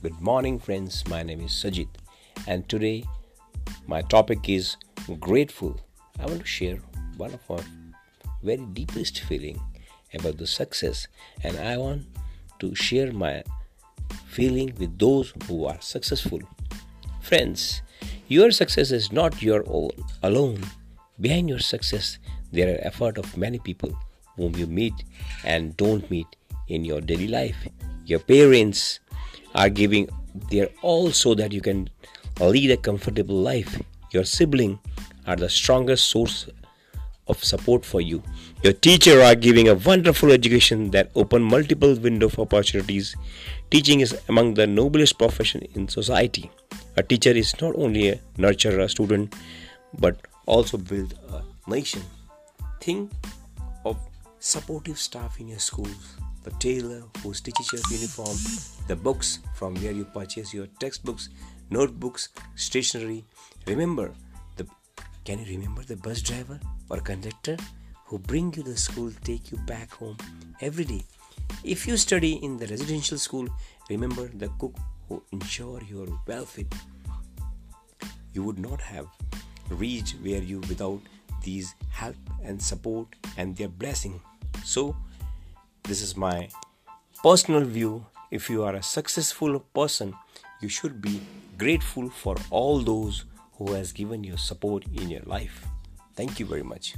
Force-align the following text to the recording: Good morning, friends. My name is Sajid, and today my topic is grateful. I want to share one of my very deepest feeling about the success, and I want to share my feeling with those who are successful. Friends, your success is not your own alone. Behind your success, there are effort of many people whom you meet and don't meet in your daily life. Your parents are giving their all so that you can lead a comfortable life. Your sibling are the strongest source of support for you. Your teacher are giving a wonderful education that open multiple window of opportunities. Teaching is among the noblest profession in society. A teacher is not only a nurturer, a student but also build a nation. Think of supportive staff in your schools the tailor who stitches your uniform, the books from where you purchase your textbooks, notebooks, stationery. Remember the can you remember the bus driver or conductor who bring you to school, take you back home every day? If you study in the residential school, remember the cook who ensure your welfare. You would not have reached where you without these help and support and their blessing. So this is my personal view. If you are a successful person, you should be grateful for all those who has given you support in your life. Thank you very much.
Good 0.00 0.20
morning, 0.20 0.60
friends. 0.60 1.02
My 1.08 1.24
name 1.24 1.40
is 1.40 1.50
Sajid, 1.50 1.88
and 2.46 2.68
today 2.68 3.02
my 3.88 4.00
topic 4.02 4.48
is 4.48 4.76
grateful. 5.18 5.80
I 6.20 6.26
want 6.26 6.38
to 6.42 6.46
share 6.46 6.76
one 7.16 7.34
of 7.34 7.40
my 7.50 7.58
very 8.44 8.64
deepest 8.74 9.22
feeling 9.22 9.60
about 10.14 10.38
the 10.38 10.46
success, 10.46 11.08
and 11.42 11.56
I 11.56 11.78
want 11.78 12.06
to 12.60 12.76
share 12.76 13.10
my 13.10 13.42
feeling 14.28 14.72
with 14.78 14.96
those 15.00 15.34
who 15.48 15.64
are 15.64 15.80
successful. 15.80 16.42
Friends, 17.20 17.82
your 18.28 18.52
success 18.52 18.92
is 18.92 19.10
not 19.10 19.42
your 19.42 19.64
own 19.66 19.90
alone. 20.22 20.62
Behind 21.20 21.48
your 21.48 21.58
success, 21.58 22.18
there 22.52 22.72
are 22.72 22.86
effort 22.86 23.18
of 23.18 23.36
many 23.36 23.58
people 23.58 23.98
whom 24.36 24.54
you 24.54 24.68
meet 24.68 24.94
and 25.42 25.76
don't 25.76 26.08
meet 26.08 26.36
in 26.68 26.84
your 26.84 27.00
daily 27.00 27.26
life. 27.26 27.66
Your 28.06 28.20
parents 28.20 29.00
are 29.58 29.68
giving 29.68 30.08
their 30.50 30.68
all 30.82 31.10
so 31.10 31.34
that 31.34 31.52
you 31.52 31.60
can 31.60 31.90
lead 32.40 32.70
a 32.70 32.76
comfortable 32.76 33.34
life. 33.34 33.80
Your 34.12 34.24
sibling 34.24 34.78
are 35.26 35.36
the 35.36 35.48
strongest 35.48 36.08
source 36.08 36.48
of 37.26 37.42
support 37.44 37.84
for 37.84 38.00
you. 38.00 38.22
Your 38.62 38.72
teacher 38.72 39.20
are 39.20 39.34
giving 39.34 39.68
a 39.68 39.74
wonderful 39.74 40.30
education 40.32 40.90
that 40.92 41.10
open 41.14 41.42
multiple 41.42 41.94
window 41.96 42.26
of 42.26 42.38
opportunities. 42.38 43.16
Teaching 43.70 44.00
is 44.00 44.16
among 44.28 44.54
the 44.54 44.66
noblest 44.66 45.18
profession 45.18 45.66
in 45.74 45.88
society. 45.88 46.50
A 46.96 47.02
teacher 47.02 47.30
is 47.30 47.52
not 47.60 47.74
only 47.76 48.08
a 48.08 48.20
nurturer, 48.38 48.84
a 48.84 48.88
student 48.88 49.34
but 49.98 50.16
also 50.46 50.78
build 50.78 51.14
a 51.32 51.42
nation. 51.70 52.02
Think 52.80 53.10
of 53.84 53.98
supportive 54.38 54.98
staff 54.98 55.40
in 55.40 55.48
your 55.48 55.58
schools 55.58 56.16
the 56.44 56.50
tailor 56.58 57.02
who 57.22 57.34
stitches 57.34 57.72
your 57.72 57.82
uniform, 57.90 58.36
the 58.86 58.96
books 58.96 59.40
from 59.54 59.74
where 59.76 59.92
you 59.92 60.04
purchase 60.04 60.54
your 60.54 60.66
textbooks, 60.78 61.28
notebooks, 61.70 62.28
stationery. 62.54 63.24
Remember 63.66 64.12
the 64.56 64.66
can 65.24 65.38
you 65.40 65.56
remember 65.56 65.82
the 65.82 65.96
bus 65.96 66.22
driver 66.22 66.58
or 66.88 66.98
conductor 66.98 67.56
who 68.06 68.18
bring 68.18 68.52
you 68.54 68.62
to 68.62 68.76
school, 68.76 69.12
take 69.24 69.50
you 69.50 69.58
back 69.58 69.92
home 69.92 70.16
every 70.60 70.84
day? 70.84 71.04
If 71.64 71.86
you 71.86 71.96
study 71.96 72.34
in 72.42 72.56
the 72.56 72.66
residential 72.66 73.18
school, 73.18 73.48
remember 73.90 74.28
the 74.28 74.48
cook 74.58 74.74
who 75.08 75.22
ensure 75.32 75.82
your 75.82 76.06
welfare. 76.26 76.64
You 78.32 78.42
would 78.44 78.58
not 78.58 78.80
have 78.80 79.06
reached 79.70 80.16
where 80.22 80.42
you 80.42 80.60
without 80.60 81.00
these 81.42 81.74
help 81.90 82.16
and 82.42 82.60
support 82.60 83.08
and 83.36 83.56
their 83.56 83.68
blessing. 83.68 84.20
So 84.64 84.96
this 85.84 86.02
is 86.02 86.16
my 86.16 86.48
personal 87.22 87.64
view. 87.64 88.06
If 88.30 88.50
you 88.50 88.64
are 88.64 88.74
a 88.74 88.82
successful 88.82 89.60
person, 89.74 90.14
you 90.60 90.68
should 90.68 91.00
be 91.00 91.20
grateful 91.56 92.10
for 92.10 92.36
all 92.50 92.80
those 92.80 93.24
who 93.54 93.72
has 93.72 93.92
given 93.92 94.22
you 94.24 94.36
support 94.36 94.84
in 94.94 95.10
your 95.10 95.22
life. 95.22 95.66
Thank 96.14 96.38
you 96.38 96.46
very 96.46 96.62
much. 96.62 96.94